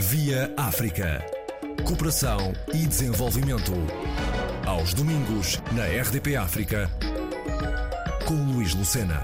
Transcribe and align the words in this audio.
Via 0.00 0.54
África. 0.56 1.22
Cooperação 1.86 2.54
e 2.72 2.86
desenvolvimento. 2.86 3.72
Aos 4.66 4.94
domingos, 4.94 5.58
na 5.76 5.84
RDP 5.84 6.36
África, 6.36 6.88
com 8.26 8.50
Luís 8.50 8.74
Lucena. 8.74 9.22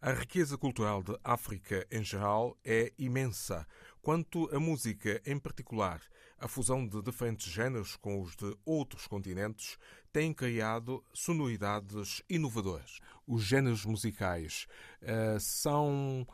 A 0.00 0.12
riqueza 0.12 0.56
cultural 0.56 1.02
de 1.02 1.14
África 1.22 1.86
em 1.90 2.02
geral 2.02 2.56
é 2.64 2.90
imensa. 2.98 3.66
Quanto 4.00 4.48
à 4.56 4.58
música 4.58 5.20
em 5.26 5.38
particular, 5.38 6.00
a 6.38 6.48
fusão 6.48 6.88
de 6.88 7.02
diferentes 7.02 7.52
géneros 7.52 7.94
com 7.96 8.22
os 8.22 8.34
de 8.34 8.56
outros 8.64 9.06
continentes 9.06 9.76
tem 10.10 10.32
criado 10.32 11.04
sonoridades 11.12 12.22
inovadoras. 12.26 13.00
Os 13.26 13.44
géneros 13.44 13.84
musicais 13.84 14.66
uh, 15.02 15.38
são 15.38 16.26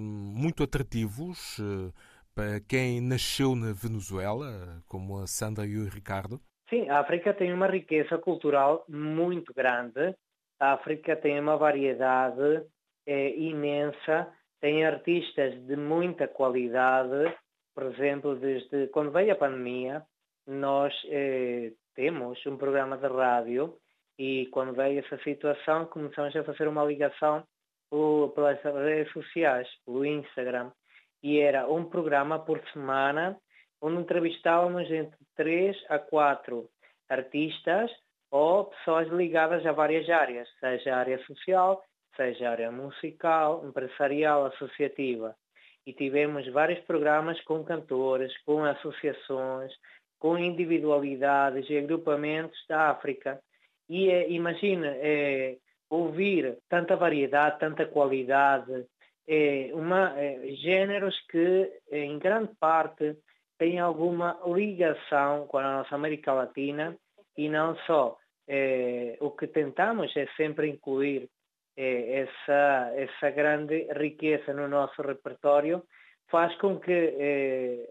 muito 0.00 0.62
atrativos 0.62 1.58
uh, 1.58 1.92
para 2.34 2.60
quem 2.60 3.00
nasceu 3.00 3.54
na 3.54 3.72
Venezuela, 3.72 4.82
como 4.88 5.18
a 5.18 5.26
Sandra 5.26 5.66
e 5.66 5.76
o 5.76 5.88
Ricardo. 5.88 6.40
Sim, 6.68 6.88
a 6.88 7.00
África 7.00 7.34
tem 7.34 7.52
uma 7.52 7.66
riqueza 7.66 8.18
cultural 8.18 8.84
muito 8.88 9.52
grande. 9.54 10.14
A 10.58 10.72
África 10.72 11.16
tem 11.16 11.38
uma 11.38 11.56
variedade 11.56 12.64
imensa 13.06 14.32
tem 14.62 14.86
artistas 14.86 15.60
de 15.66 15.76
muita 15.76 16.28
qualidade, 16.28 17.34
por 17.74 17.82
exemplo, 17.86 18.36
desde 18.36 18.86
quando 18.88 19.10
veio 19.10 19.32
a 19.32 19.36
pandemia, 19.36 20.06
nós 20.46 20.94
eh, 21.10 21.72
temos 21.96 22.38
um 22.46 22.56
programa 22.56 22.96
de 22.96 23.08
rádio 23.08 23.76
e 24.16 24.46
quando 24.52 24.72
veio 24.72 25.00
essa 25.00 25.18
situação 25.24 25.86
começamos 25.86 26.36
a 26.36 26.44
fazer 26.44 26.68
uma 26.68 26.84
ligação 26.84 27.42
pelas 28.34 28.60
redes 28.62 29.12
sociais, 29.12 29.68
pelo 29.84 30.04
Instagram, 30.04 30.70
e 31.22 31.38
era 31.40 31.70
um 31.70 31.84
programa 31.84 32.38
por 32.38 32.60
semana 32.72 33.38
onde 33.80 34.00
entrevistávamos 34.00 34.90
entre 34.90 35.18
três 35.36 35.76
a 35.88 35.98
quatro 35.98 36.68
artistas 37.08 37.90
ou 38.30 38.66
pessoas 38.66 39.08
ligadas 39.08 39.66
a 39.66 39.72
várias 39.72 40.08
áreas, 40.08 40.48
seja 40.58 40.94
a 40.94 40.98
área 40.98 41.18
social, 41.26 41.82
seja 42.16 42.50
área 42.50 42.70
musical, 42.70 43.66
empresarial, 43.66 44.46
associativa. 44.46 45.34
E 45.84 45.92
tivemos 45.92 46.46
vários 46.52 46.78
programas 46.84 47.40
com 47.42 47.64
cantores, 47.64 48.32
com 48.44 48.64
associações, 48.64 49.72
com 50.18 50.38
individualidades 50.38 51.68
e 51.68 51.76
agrupamentos 51.76 52.58
da 52.68 52.90
África. 52.90 53.42
E 53.88 54.08
é, 54.08 54.30
imagina 54.30 54.86
é, 54.86 55.56
ouvir 55.92 56.58
tanta 56.68 56.96
variedade, 56.96 57.58
tanta 57.58 57.84
qualidade, 57.86 58.86
é, 59.28 59.70
uma, 59.74 60.18
é, 60.18 60.54
gêneros 60.56 61.14
que 61.30 61.70
em 61.90 62.18
grande 62.18 62.52
parte 62.58 63.16
têm 63.58 63.78
alguma 63.78 64.40
ligação 64.46 65.46
com 65.46 65.58
a 65.58 65.78
nossa 65.78 65.94
América 65.94 66.32
Latina 66.32 66.96
e 67.36 67.48
não 67.48 67.76
só. 67.86 68.16
É, 68.48 69.16
o 69.20 69.30
que 69.30 69.46
tentamos 69.46 70.16
é 70.16 70.26
sempre 70.36 70.68
incluir 70.68 71.28
é, 71.76 72.20
essa, 72.22 72.92
essa 72.96 73.30
grande 73.30 73.86
riqueza 73.92 74.52
no 74.52 74.66
nosso 74.66 75.00
repertório 75.02 75.82
faz 76.30 76.54
com 76.56 76.80
que 76.80 76.90
eh, 76.90 77.86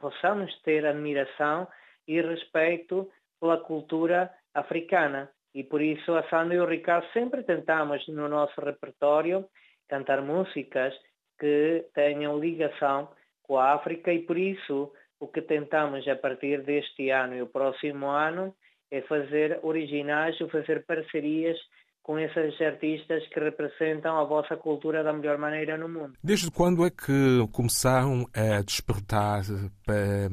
possamos 0.00 0.52
ter 0.62 0.84
admiração 0.84 1.68
e 2.08 2.20
respeito 2.20 3.08
pela 3.40 3.58
cultura 3.58 4.34
africana. 4.52 5.30
E 5.58 5.64
por 5.64 5.82
isso 5.82 6.14
a 6.14 6.22
Sandra 6.30 6.54
e 6.54 6.60
o 6.60 6.68
Ricardo 6.68 7.04
sempre 7.12 7.42
tentamos 7.42 8.06
no 8.06 8.28
nosso 8.28 8.60
repertório 8.60 9.44
cantar 9.88 10.22
músicas 10.22 10.94
que 11.36 11.84
tenham 11.92 12.38
ligação 12.38 13.08
com 13.42 13.58
a 13.58 13.72
África 13.72 14.12
e 14.12 14.20
por 14.20 14.38
isso 14.38 14.92
o 15.18 15.26
que 15.26 15.42
tentamos 15.42 16.06
a 16.06 16.14
partir 16.14 16.62
deste 16.62 17.10
ano 17.10 17.34
e 17.34 17.42
o 17.42 17.48
próximo 17.48 18.06
ano 18.06 18.54
é 18.88 19.00
fazer 19.02 19.58
originais 19.64 20.40
ou 20.40 20.48
fazer 20.48 20.86
parcerias 20.86 21.58
com 22.04 22.20
esses 22.20 22.60
artistas 22.60 23.26
que 23.26 23.40
representam 23.40 24.16
a 24.16 24.22
vossa 24.22 24.56
cultura 24.56 25.02
da 25.02 25.12
melhor 25.12 25.38
maneira 25.38 25.76
no 25.76 25.88
mundo. 25.88 26.12
Desde 26.22 26.52
quando 26.52 26.86
é 26.86 26.90
que 26.90 27.44
começaram 27.52 28.26
a 28.32 28.62
despertar 28.62 29.42
para 29.84 29.96
eh, 29.96 30.28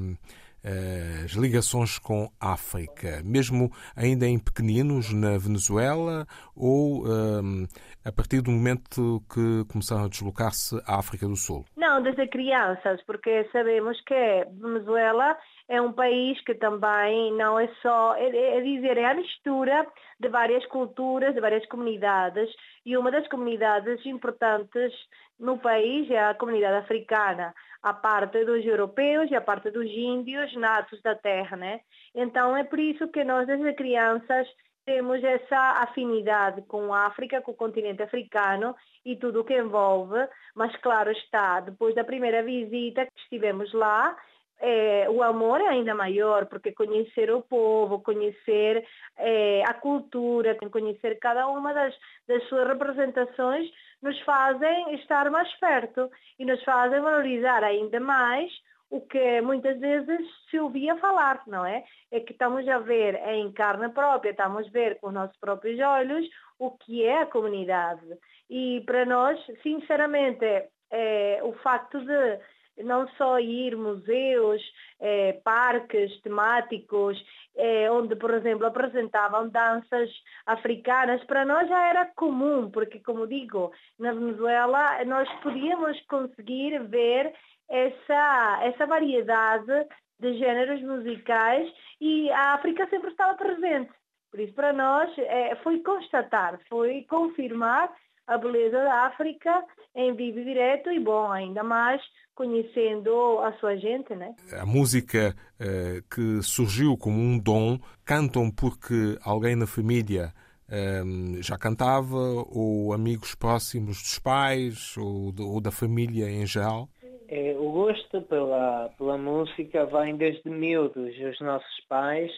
as 1.23 1.31
ligações 1.33 1.99
com 1.99 2.29
África, 2.39 3.21
mesmo 3.23 3.71
ainda 3.95 4.25
em 4.25 4.39
pequeninos 4.39 5.13
na 5.13 5.37
Venezuela 5.37 6.25
ou 6.55 7.05
um, 7.05 7.63
eh, 7.63 8.09
a 8.09 8.11
partir 8.11 8.41
do 8.41 8.51
momento 8.51 9.21
que 9.31 9.63
começaram 9.71 10.05
a 10.05 10.09
deslocar-se 10.09 10.75
à 10.87 10.97
África 10.97 11.27
do 11.27 11.35
Sul? 11.35 11.65
Não, 11.77 12.01
desde 12.01 12.27
crianças, 12.27 13.01
porque 13.05 13.47
sabemos 13.51 13.99
que 14.01 14.47
Venezuela 14.59 15.37
é 15.67 15.81
um 15.81 15.91
país 15.91 16.39
que 16.43 16.53
também 16.55 17.33
não 17.33 17.59
é 17.59 17.67
só, 17.81 18.15
é, 18.15 18.27
é, 18.27 18.61
dizer, 18.61 18.97
é 18.97 19.05
a 19.05 19.15
mistura 19.15 19.85
de 20.19 20.29
várias 20.29 20.65
culturas, 20.67 21.33
de 21.33 21.41
várias 21.41 21.65
comunidades, 21.67 22.49
e 22.85 22.95
uma 22.95 23.11
das 23.11 23.27
comunidades 23.27 24.05
importantes 24.05 24.93
no 25.39 25.57
país 25.57 26.09
é 26.09 26.19
a 26.19 26.33
comunidade 26.33 26.77
africana, 26.77 27.53
a 27.83 27.93
parte 27.93 28.43
dos 28.45 28.65
europeus 28.65 29.29
e 29.29 29.35
a 29.35 29.41
parte 29.41 29.69
dos 29.69 29.85
índios 29.85 30.53
natos 30.55 31.01
da 31.01 31.15
terra, 31.15 31.57
né? 31.57 31.81
Então 32.13 32.55
é 32.55 32.63
por 32.63 32.79
isso 32.79 33.07
que 33.09 33.23
nós 33.23 33.45
desde 33.45 33.73
crianças 33.73 34.47
temos 34.85 35.23
essa 35.23 35.81
afinidade 35.81 36.61
com 36.63 36.93
a 36.93 37.07
África, 37.07 37.41
com 37.41 37.51
o 37.51 37.55
continente 37.55 38.03
africano 38.03 38.75
e 39.03 39.15
tudo 39.15 39.41
o 39.41 39.43
que 39.43 39.57
envolve, 39.57 40.27
mas 40.55 40.75
claro 40.77 41.11
está, 41.11 41.59
depois 41.59 41.95
da 41.95 42.03
primeira 42.03 42.43
visita 42.43 43.05
que 43.05 43.19
estivemos 43.21 43.73
lá, 43.73 44.15
é, 44.59 45.09
o 45.09 45.21
amor 45.21 45.59
é 45.59 45.67
ainda 45.67 45.93
maior, 45.93 46.45
porque 46.45 46.71
conhecer 46.71 47.29
o 47.31 47.41
povo, 47.41 48.01
conhecer 48.01 48.85
é, 49.17 49.63
a 49.67 49.73
cultura, 49.73 50.55
conhecer 50.71 51.19
cada 51.19 51.47
uma 51.47 51.73
das, 51.73 51.93
das 52.27 52.43
suas 52.47 52.67
representações, 52.67 53.69
nos 54.01 54.19
fazem 54.21 54.95
estar 54.95 55.29
mais 55.29 55.51
perto 55.59 56.09
e 56.37 56.45
nos 56.45 56.63
fazem 56.63 57.01
valorizar 57.01 57.63
ainda 57.63 57.99
mais 57.99 58.51
o 58.89 59.01
que 59.01 59.41
muitas 59.41 59.79
vezes 59.79 60.19
se 60.49 60.59
ouvia 60.59 60.95
falar, 60.97 61.41
não 61.47 61.65
é? 61.65 61.83
É 62.11 62.19
que 62.19 62.31
estamos 62.31 62.67
a 62.67 62.79
ver 62.79 63.15
em 63.29 63.51
carne 63.51 63.89
própria, 63.89 64.29
estamos 64.31 64.67
a 64.67 64.69
ver 64.69 64.99
com 64.99 65.07
os 65.07 65.13
nossos 65.13 65.37
próprios 65.37 65.79
olhos 65.79 66.25
o 66.59 66.71
que 66.71 67.03
é 67.03 67.21
a 67.21 67.25
comunidade. 67.25 68.05
E 68.49 68.81
para 68.85 69.05
nós, 69.05 69.39
sinceramente, 69.63 70.45
é, 70.91 71.39
o 71.43 71.53
facto 71.53 71.99
de 71.99 72.39
não 72.77 73.07
só 73.17 73.39
ir 73.39 73.75
museus, 73.75 74.61
eh, 74.99 75.39
parques 75.43 76.19
temáticos, 76.21 77.17
eh, 77.55 77.89
onde, 77.89 78.15
por 78.15 78.33
exemplo, 78.33 78.65
apresentavam 78.65 79.49
danças 79.49 80.09
africanas, 80.45 81.23
para 81.25 81.45
nós 81.45 81.67
já 81.69 81.89
era 81.89 82.05
comum, 82.15 82.69
porque, 82.69 82.99
como 82.99 83.27
digo, 83.27 83.71
na 83.99 84.13
Venezuela 84.13 85.03
nós 85.05 85.29
podíamos 85.41 85.99
conseguir 86.07 86.79
ver 86.83 87.33
essa, 87.69 88.59
essa 88.63 88.85
variedade 88.85 89.87
de 90.19 90.37
géneros 90.37 90.81
musicais 90.81 91.71
e 91.99 92.29
a 92.31 92.53
África 92.53 92.87
sempre 92.89 93.09
estava 93.11 93.35
presente. 93.35 93.91
Por 94.31 94.39
isso, 94.39 94.53
para 94.53 94.73
nós, 94.73 95.09
eh, 95.17 95.55
foi 95.63 95.79
constatar, 95.79 96.59
foi 96.67 97.05
confirmar 97.09 97.89
a 98.27 98.37
beleza 98.37 98.77
da 98.77 99.05
África 99.07 99.63
em 99.95 100.13
vivo 100.13 100.39
e 100.39 100.45
direto 100.45 100.91
e, 100.91 100.99
bom, 100.99 101.31
ainda 101.31 101.63
mais 101.63 102.01
conhecendo 102.33 103.39
a 103.39 103.53
sua 103.53 103.77
gente, 103.77 104.13
né? 104.13 104.35
A 104.59 104.65
música 104.65 105.33
uh, 105.59 106.01
que 106.13 106.41
surgiu 106.43 106.97
como 106.97 107.17
um 107.17 107.39
dom, 107.39 107.79
cantam 108.03 108.51
porque 108.51 109.17
alguém 109.23 109.55
na 109.55 109.65
família 109.65 110.33
eh, 110.69 111.03
já 111.41 111.57
cantava, 111.57 112.17
ou 112.49 112.91
amigos 112.91 113.35
próximos 113.35 114.01
dos 114.01 114.19
pais, 114.19 114.97
ou, 114.97 115.31
ou 115.39 115.61
da 115.61 115.71
família 115.71 116.29
em 116.29 116.45
geral? 116.45 116.89
É, 117.27 117.55
o 117.57 117.71
gosto 117.71 118.21
pela, 118.23 118.89
pela 118.97 119.17
música 119.17 119.85
vem 119.85 120.17
desde 120.17 120.49
miúdos. 120.49 121.15
Os 121.17 121.39
nossos 121.39 121.79
pais 121.87 122.31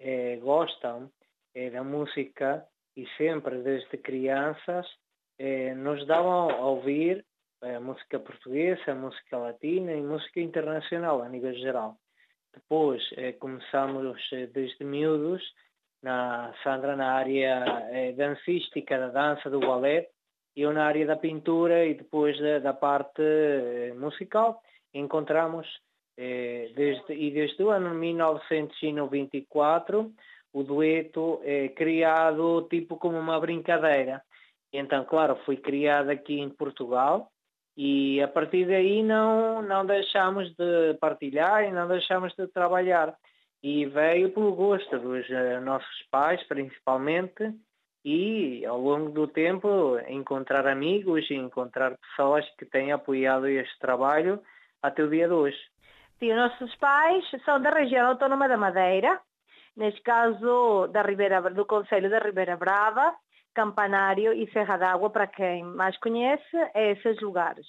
é, 0.00 0.36
gostam 0.36 1.10
é, 1.54 1.70
da 1.70 1.84
música 1.84 2.64
e 2.96 3.06
sempre 3.16 3.58
desde 3.62 3.96
crianças 3.98 4.86
é, 5.38 5.74
nos 5.74 6.06
davam 6.06 6.50
a 6.50 6.66
ouvir 6.66 7.24
é, 7.62 7.78
música 7.78 8.18
portuguesa, 8.18 8.94
música 8.94 9.38
latina 9.38 9.92
e 9.92 10.02
música 10.02 10.40
internacional 10.40 11.22
a 11.22 11.28
nível 11.28 11.54
geral. 11.54 11.96
Depois 12.54 13.02
eh, 13.16 13.32
começamos 13.32 14.16
eh, 14.32 14.46
desde 14.46 14.84
miúdos, 14.84 15.42
na 16.02 16.52
Sandra 16.62 16.94
na 16.96 17.12
área 17.12 17.88
eh, 17.92 18.12
dancística, 18.12 18.98
da 18.98 19.08
dança, 19.08 19.50
do 19.50 19.60
e 20.56 20.62
eu 20.62 20.72
na 20.72 20.86
área 20.86 21.04
da 21.06 21.16
pintura 21.16 21.84
e 21.84 21.92
depois 21.94 22.38
da, 22.40 22.58
da 22.58 22.72
parte 22.72 23.22
eh, 23.22 23.92
musical. 23.94 24.62
Encontramos, 24.94 25.66
eh, 26.16 26.72
desde, 26.74 27.12
e 27.14 27.30
desde 27.30 27.62
o 27.62 27.70
ano 27.70 27.94
1994, 27.94 30.10
o 30.52 30.62
dueto 30.62 31.40
criado 31.76 32.66
tipo 32.70 32.96
como 32.96 33.18
uma 33.18 33.38
brincadeira. 33.38 34.22
Então, 34.72 35.04
claro, 35.04 35.36
foi 35.46 35.56
criado 35.56 36.10
aqui 36.10 36.38
em 36.40 36.50
Portugal, 36.50 37.30
E 37.80 38.20
a 38.20 38.26
partir 38.26 38.66
daí 38.66 39.04
não, 39.04 39.62
não 39.62 39.86
deixamos 39.86 40.52
de 40.56 40.94
partilhar 41.00 41.62
e 41.62 41.70
não 41.70 41.86
deixamos 41.86 42.34
de 42.34 42.48
trabalhar. 42.48 43.14
E 43.62 43.86
veio 43.86 44.32
pelo 44.32 44.52
gosto 44.52 44.98
dos 44.98 45.24
uh, 45.28 45.60
nossos 45.62 46.02
pais, 46.10 46.42
principalmente, 46.48 47.54
e 48.04 48.66
ao 48.66 48.80
longo 48.80 49.10
do 49.10 49.28
tempo 49.28 49.96
encontrar 50.08 50.66
amigos 50.66 51.30
e 51.30 51.34
encontrar 51.34 51.96
pessoas 51.98 52.44
que 52.58 52.66
têm 52.66 52.90
apoiado 52.90 53.46
este 53.46 53.78
trabalho 53.78 54.42
até 54.82 55.04
o 55.04 55.08
dia 55.08 55.28
de 55.28 55.34
hoje. 55.34 55.58
Sim, 56.18 56.32
os 56.32 56.36
nossos 56.36 56.74
pais 56.76 57.24
são 57.44 57.62
da 57.62 57.70
região 57.70 58.08
autónoma 58.08 58.48
da 58.48 58.56
Madeira, 58.56 59.20
neste 59.76 60.02
caso 60.02 60.88
da 60.88 61.02
Ribeira, 61.02 61.40
do 61.42 61.64
Conselho 61.64 62.10
da 62.10 62.18
Ribeira 62.18 62.56
Brava, 62.56 63.14
Campanário 63.58 64.32
e 64.32 64.48
Serra 64.52 64.76
d'Água, 64.76 65.10
para 65.10 65.26
quem 65.26 65.64
mais 65.64 65.98
conhece, 65.98 66.56
é 66.74 66.92
esses 66.92 67.20
lugares. 67.20 67.66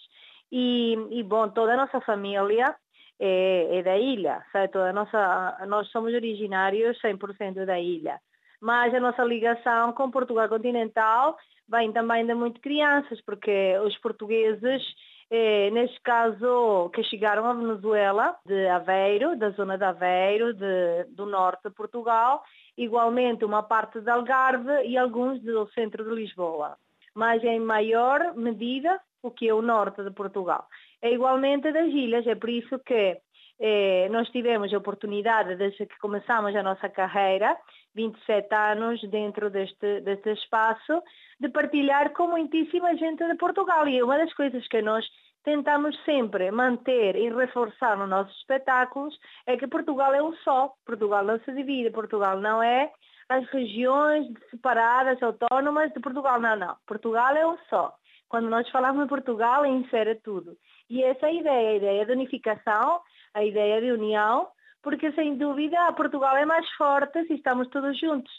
E, 0.52 0.96
e 1.10 1.24
bom, 1.24 1.50
toda 1.50 1.74
a 1.74 1.78
nossa 1.78 2.00
família 2.02 2.76
é, 3.20 3.80
é 3.80 3.82
da 3.82 3.98
ilha, 3.98 4.46
sabe? 4.52 4.68
Toda 4.68 4.94
nossa, 4.94 5.66
nós 5.68 5.90
somos 5.90 6.14
originários 6.14 6.96
100% 7.02 7.66
da 7.66 7.80
ilha. 7.80 8.20
Mas 8.62 8.94
a 8.94 9.00
nossa 9.00 9.24
ligação 9.24 9.92
com 9.94 10.12
Portugal 10.12 10.48
continental 10.48 11.36
vem 11.68 11.92
também 11.92 12.24
de 12.24 12.36
muito 12.36 12.62
crianças, 12.62 13.20
porque 13.26 13.76
os 13.80 13.98
portugueses 13.98 14.84
eh, 15.32 15.70
neste 15.72 16.00
caso, 16.02 16.90
que 16.94 17.04
chegaram 17.04 17.46
à 17.46 17.54
Venezuela, 17.54 18.36
de 18.46 18.68
Aveiro, 18.68 19.38
da 19.38 19.52
zona 19.52 19.78
de 19.78 19.84
Aveiro, 19.84 20.54
de, 20.56 21.04
do 21.16 21.28
norte 21.28 21.70
de 21.70 21.76
Portugal, 21.76 22.44
igualmente 22.80 23.44
uma 23.44 23.62
parte 23.62 24.00
de 24.00 24.10
Algarve 24.10 24.84
e 24.86 24.98
alguns 24.98 25.42
do 25.42 25.68
centro 25.72 26.04
de 26.06 26.16
Lisboa, 26.16 26.78
mas 27.14 27.44
em 27.44 27.60
maior 27.60 28.34
medida 28.36 29.00
o 29.22 29.30
que 29.30 29.50
é 29.50 29.54
o 29.54 29.62
norte 29.62 30.02
de 30.02 30.12
Portugal. 30.12 30.66
É 31.02 31.12
igualmente 31.12 31.72
das 31.72 31.88
ilhas, 31.88 32.26
é 32.26 32.36
por 32.36 32.50
isso 32.50 32.80
que 32.80 33.18
eh, 33.60 34.08
nós 34.10 34.30
tivemos 34.30 34.74
a 34.74 34.78
oportunidade, 34.78 35.58
desde 35.58 35.86
que 35.86 36.00
começamos 36.00 36.56
a 36.56 36.64
nossa 36.64 36.88
carreira, 36.88 37.58
27 37.94 38.56
anos 38.56 39.02
dentro 39.10 39.50
deste, 39.50 40.00
deste 40.00 40.31
espaço, 40.31 41.04
de 41.38 41.50
partilhar 41.50 42.14
com 42.14 42.28
muitíssima 42.28 42.96
gente 42.96 43.26
de 43.28 43.36
Portugal. 43.36 43.86
E 43.90 44.02
uma 44.02 44.18
das 44.18 44.34
coisas 44.34 44.66
que 44.70 44.81
nós 44.81 45.06
tentamos 45.50 45.98
sempre 46.04 46.51
manter 46.51 47.16
e 47.16 47.28
reforçar 47.28 47.98
nos 47.98 48.07
nossos 48.07 48.38
espetáculos 48.38 49.18
é 49.48 49.57
que 49.57 49.68
Portugal 49.68 50.13
é 50.13 50.22
um 50.22 50.31
só. 50.44 50.72
Portugal 50.86 51.24
não 51.24 51.40
se 51.40 51.51
divide, 51.51 51.90
Portugal 51.90 52.40
não 52.40 52.62
é 52.62 52.92
as 53.28 53.50
regiões 53.50 54.28
separadas, 54.51 55.22
autónomas 55.24 55.92
de 55.92 56.00
Portugal. 56.00 56.40
Não, 56.40 56.56
não. 56.56 56.75
Portugal 56.86 57.36
é 57.36 57.48
um 57.48 57.57
só. 57.68 57.96
Quando 58.28 58.48
nós 58.48 58.69
falamos 58.69 59.01
de 59.01 59.10
Portugal, 59.10 59.66
insere 59.66 60.16
tudo. 60.24 60.56
E 60.88 61.01
essa 61.04 61.25
é 61.25 61.30
a 61.30 61.34
ideia, 61.34 61.69
a 61.69 61.75
ideia 61.78 62.06
de 62.06 62.12
unificação, 62.12 63.02
a 63.34 63.44
ideia 63.44 63.81
de 63.81 63.92
união, 63.92 64.50
porque 64.84 65.12
sem 65.13 65.36
dúvida 65.36 65.92
Portugal 65.94 66.38
é 66.38 66.45
mais 66.45 66.69
forte 66.74 67.25
se 67.25 67.34
estamos 67.34 67.68
todos 67.69 68.00
juntos. 68.00 68.31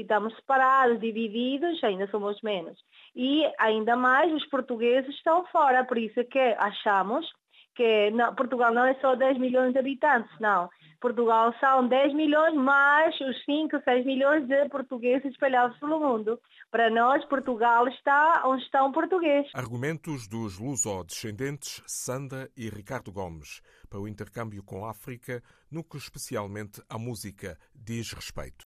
Estamos 0.00 0.34
separados, 0.36 1.00
divididos, 1.00 1.82
ainda 1.82 2.06
somos 2.08 2.40
menos. 2.42 2.78
E 3.16 3.44
ainda 3.58 3.96
mais 3.96 4.32
os 4.32 4.46
portugueses 4.46 5.14
estão 5.16 5.44
fora, 5.46 5.84
por 5.84 5.98
isso 5.98 6.20
é 6.20 6.24
que 6.24 6.38
achamos 6.38 7.26
que 7.74 8.10
não, 8.10 8.34
Portugal 8.34 8.74
não 8.74 8.84
é 8.84 8.94
só 8.94 9.14
10 9.14 9.38
milhões 9.38 9.72
de 9.72 9.78
habitantes, 9.78 10.30
não. 10.40 10.68
Portugal 11.00 11.54
são 11.60 11.86
10 11.86 12.12
milhões 12.12 12.54
mais 12.54 13.14
os 13.20 13.44
5, 13.44 13.80
6 13.84 14.04
milhões 14.04 14.48
de 14.48 14.68
portugueses 14.68 15.30
espalhados 15.30 15.78
pelo 15.78 16.00
mundo. 16.00 16.40
Para 16.72 16.90
nós, 16.90 17.24
Portugal 17.26 17.86
está 17.86 18.42
onde 18.46 18.64
está 18.64 18.84
um 18.84 18.90
português. 18.90 19.46
Argumentos 19.54 20.26
dos 20.26 20.58
luso-descendentes 20.58 21.80
Sanda 21.86 22.50
e 22.56 22.68
Ricardo 22.68 23.12
Gomes 23.12 23.62
para 23.88 24.00
o 24.00 24.08
intercâmbio 24.08 24.62
com 24.64 24.84
a 24.84 24.90
África, 24.90 25.40
no 25.70 25.84
que 25.84 25.96
especialmente 25.96 26.82
a 26.88 26.98
música 26.98 27.56
diz 27.72 28.12
respeito. 28.12 28.66